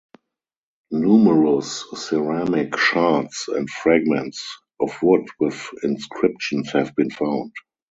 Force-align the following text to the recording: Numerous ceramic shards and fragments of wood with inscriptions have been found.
Numerous 0.89 1.85
ceramic 1.93 2.75
shards 2.75 3.47
and 3.49 3.69
fragments 3.69 4.43
of 4.79 4.89
wood 5.03 5.27
with 5.39 5.63
inscriptions 5.83 6.71
have 6.71 6.95
been 6.95 7.11
found. 7.11 7.51